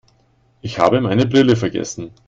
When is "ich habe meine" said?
0.63-1.27